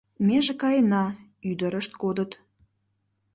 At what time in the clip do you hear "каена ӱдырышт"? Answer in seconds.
0.61-1.91